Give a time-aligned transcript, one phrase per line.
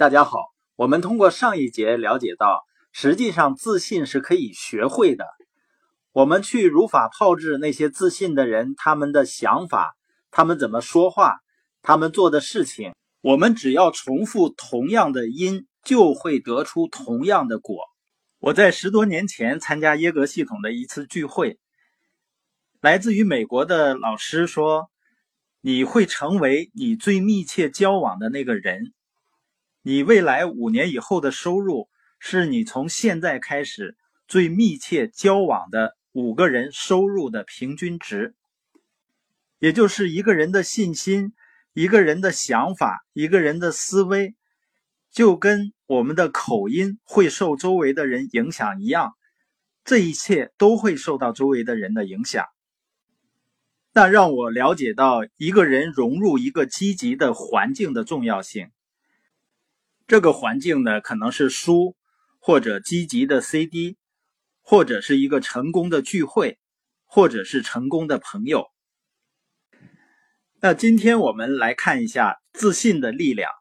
[0.00, 5.26] 大家好，我们通过上一节了解到，实际上自信是可以学会的。
[6.12, 9.94] 我们去如法炮制那些自信的人，他们的想法，
[10.30, 11.40] 他们怎么说话，
[11.82, 17.84] 他们做的事情，我们只要重复同样的因，就会得出同样的果。
[18.38, 21.58] 我在十多年前参加耶格系统的一次聚会，
[22.80, 24.90] 来自于美国的老师说
[25.60, 28.94] ：“你会成为你最密切交往的那个人。”
[29.82, 31.88] 你未来五年以后的收入
[32.18, 33.96] 是你从现在开始
[34.28, 38.34] 最密切交往的五个人收入的平均值，
[39.58, 41.32] 也就是一个人的信心、
[41.72, 44.34] 一个人的想法、一个人的思维，
[45.10, 49.14] 就跟我们的口音会受周围的人影响一样，
[49.82, 52.44] 这一切都会受到周围的人的影响。
[53.94, 58.70] 那让我了解到一个人融入一个积极的环境的重要性。
[60.10, 61.96] 这个环境呢，可能是书，
[62.40, 63.96] 或者积极的 CD，
[64.60, 66.58] 或者是一个成功的聚会，
[67.04, 68.66] 或者是成功的朋友。
[70.60, 73.52] 那今天我们来看一下自信的力量。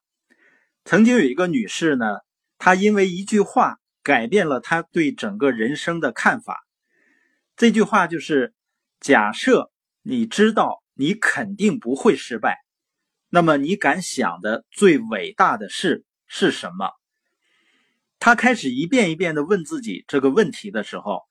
[0.86, 2.06] 曾经有一个女士呢，
[2.58, 6.66] 她因为一句话改变了她对整个人生的看法。
[7.56, 8.56] 这句话就是：
[9.00, 12.58] 假设你知道你肯定不会失败，
[13.30, 16.06] 那么你敢想的最伟大的事。
[16.30, 16.92] 是什么？
[18.20, 21.24] 他开始一遍一遍的问自己这个问题的时候，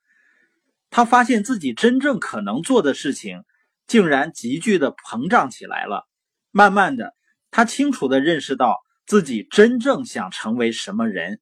[0.90, 3.44] 他发现自己真正可能做的事情，
[3.86, 6.08] 竟然急剧的膨胀起来了。
[6.50, 7.14] 慢慢的，
[7.50, 11.40] 他清楚的认识到自己真正想成为什么人，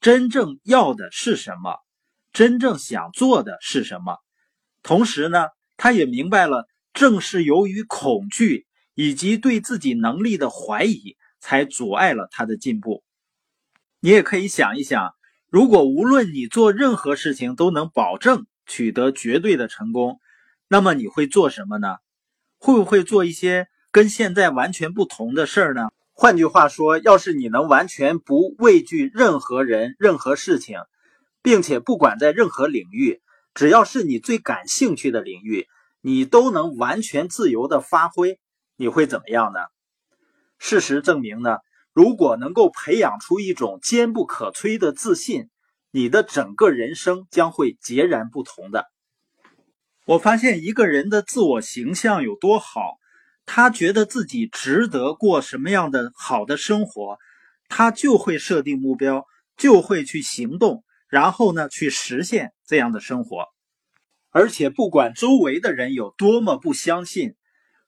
[0.00, 1.76] 真正要的是什么，
[2.32, 4.18] 真正想做的是什么。
[4.82, 11.16] 同时呢，他也明白了，正是由于恐惧以及对自己能力的怀疑。
[11.44, 13.04] 才阻碍了他的进步。
[14.00, 15.14] 你也可以想一想，
[15.50, 20.20] 如果无论你做任何事情都能保证取得绝对的成功，
[20.68, 21.98] 那么你会做什么呢？
[22.56, 25.90] 会不会做一些跟现在完全不同的事儿呢？
[26.14, 30.78] 换句话说，要是你能完全不畏惧任何人、任何事情，
[31.42, 33.20] 并且不管在任何领域，
[33.52, 35.66] 只要是你最感兴趣的领域，
[36.00, 38.40] 你都能完全自由的发挥，
[38.76, 39.60] 你会怎么样呢？
[40.58, 41.58] 事实证明呢，
[41.92, 45.48] 如果能够培养出一种坚不可摧的自信，
[45.90, 48.86] 你的整个人生将会截然不同的。
[50.06, 52.98] 我发现一个人的自我形象有多好，
[53.46, 57.18] 他觉得自己值得过什么样的好的生活，
[57.68, 59.24] 他就会设定目标，
[59.56, 63.46] 就会去行动，然后呢去实现这样的生活。
[64.30, 67.34] 而且不管周围的人有多么不相信，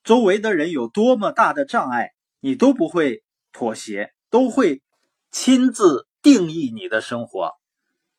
[0.04, 2.12] 周围的人有多么大的障碍。
[2.40, 4.82] 你都不会妥协，都会
[5.30, 7.52] 亲自定义你的生活，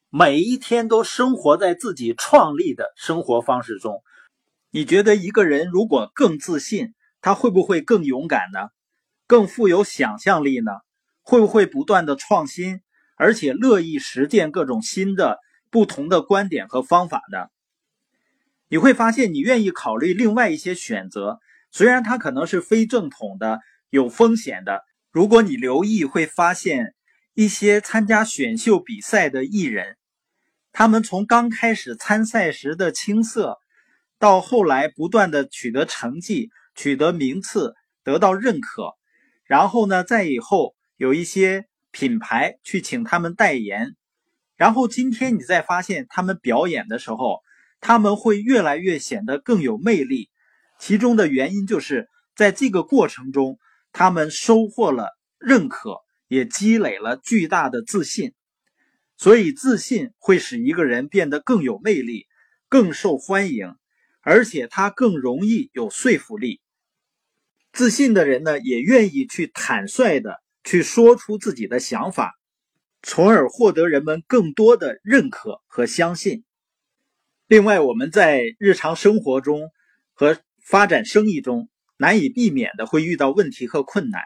[0.10, 4.02] 每一天都生活在自己创立的生活方式中。
[4.72, 8.70] 你觉得一个人如果更自信，他会不会更勇敢呢？
[9.28, 10.72] 更富有想象力呢？
[11.22, 12.82] 会不会不断的创新，
[13.18, 15.40] 而且乐意实践各种新的、
[15.70, 17.48] 不同的观点和方法呢？
[18.68, 21.40] 你会发现，你愿意考虑另外一些选择，
[21.72, 23.60] 虽然它可能是非正统的。
[23.90, 24.84] 有风险的。
[25.12, 26.94] 如果你留意，会发现
[27.34, 29.98] 一些参加选秀比赛的艺人，
[30.72, 33.58] 他们从刚开始参赛时的青涩，
[34.20, 38.94] 到后来不断的取得成绩、取得名次、得到认可，
[39.46, 43.96] 然后呢，在以后有一些品牌去请他们代言，
[44.56, 47.42] 然后今天你再发现他们表演的时候，
[47.80, 50.30] 他们会越来越显得更有魅力。
[50.78, 53.58] 其中的原因就是在这个过程中。
[53.98, 55.96] 他们收获了认可，
[56.28, 58.36] 也积累了巨大的自信，
[59.18, 62.28] 所以自信会使一个人变得更有魅力、
[62.70, 63.74] 更受欢迎，
[64.22, 66.62] 而且他更容易有说服力。
[67.74, 72.36] 自信的人呢，也愿意去坦率的去说出自己的想法，
[73.02, 76.44] 从而获得人们更多的认可和相信。
[77.48, 79.72] 另外，我们在日常生活中
[80.14, 81.68] 和发展生意中。
[81.98, 84.22] 难以避免的会遇到问题和困难，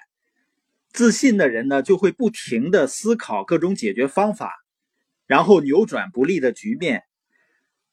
[0.91, 4.53] 自信的人呢就会不停的思考各种解决方法，
[5.25, 7.03] 然后扭转不利的局面。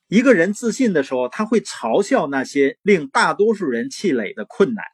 [0.09, 4.85] 一个人自信的时候，他会嘲笑那些令大多数人气馁的困难，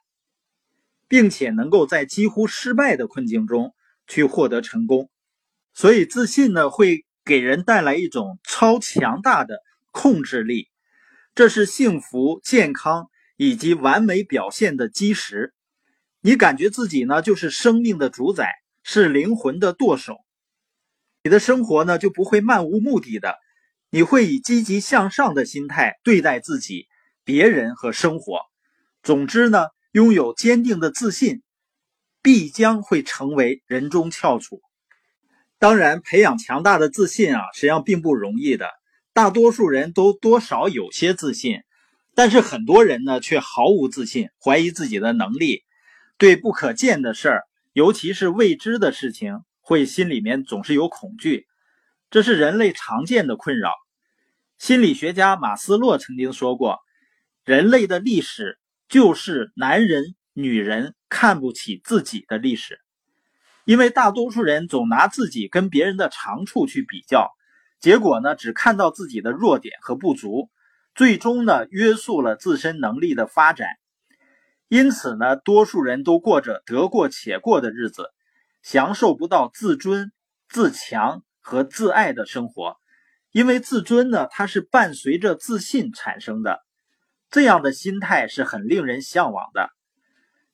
[1.07, 3.73] 并且能够在几乎失败的困境中
[4.07, 5.09] 去获得成功。
[5.73, 9.61] 所以，自信呢会给人带来一种超强大的
[9.91, 10.69] 控制力，
[11.33, 13.09] 这是幸福健康。
[13.37, 15.53] 以及完美表现的基石，
[16.21, 18.53] 你感觉自己呢就是生命的主宰，
[18.83, 20.17] 是灵魂的舵手，
[21.23, 23.35] 你的生活呢就不会漫无目的的，
[23.89, 26.87] 你会以积极向上的心态对待自己、
[27.23, 28.41] 别人和生活。
[29.03, 31.43] 总之呢，拥有坚定的自信，
[32.21, 34.61] 必将会成为人中翘楚。
[35.59, 38.69] 当然，培养强大的自信啊，实际上并不容易的。
[39.13, 41.61] 大多数人都多少有些自信，
[42.15, 45.63] 但是很多人呢却毫无自信，怀疑自己的能力，
[46.17, 51.45] 对不可见的事儿，尤其是未知的事情，会心里面总是有恐惧。
[52.09, 53.73] 这是人类常见的困扰。
[54.57, 56.79] 心理学家马斯洛曾经说过
[57.43, 58.57] ：“人类的历史
[58.87, 62.79] 就是男人、女人看不起自己的历史。”
[63.65, 67.29] 因为大多数人总拿自己跟别人的长处去比较。
[67.81, 70.49] 结果呢，只看到自己的弱点和不足，
[70.95, 73.67] 最终呢，约束了自身能力的发展。
[74.69, 78.11] 因此呢，多数人都过着得过且过的日子，
[78.63, 80.13] 享受不到自尊、
[80.47, 82.77] 自强和自爱的生活。
[83.31, 86.61] 因为自尊呢，它是伴随着自信产生的，
[87.29, 89.69] 这样的心态是很令人向往的。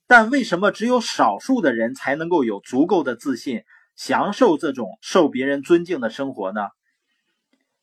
[0.07, 3.61] 但为什么只有少数的人才能够有足够的自信，
[3.95, 6.61] 享受这种受别人尊敬的生活呢？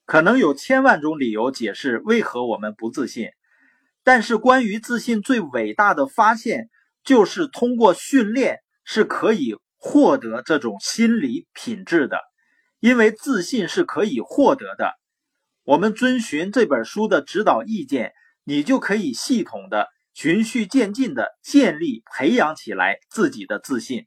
[0.09, 3.29] 可能有千万种理由解释为何我们不自信，
[4.03, 6.71] 但是关于自信最伟大的发现，
[7.05, 12.17] 就是通过训练是可以获得这种心理品质的，
[12.81, 14.95] 因为自信是可以获得的。
[15.63, 18.15] 我们遵循这本书的指导意见，
[18.45, 24.07] 你就可以系统的、循序渐进的建立、培养起来自己的自信。